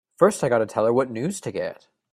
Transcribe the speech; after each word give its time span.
First 0.17 0.43
I 0.43 0.49
gotta 0.49 0.65
tell 0.65 0.85
her 0.85 0.91
what 0.93 1.11
news 1.11 1.39
to 1.41 1.51
get! 1.51 1.87